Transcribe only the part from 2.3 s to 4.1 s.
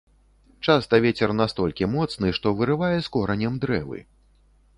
што вырывае з коранем дрэвы.